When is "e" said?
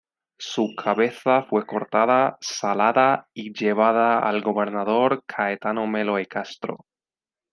6.17-6.25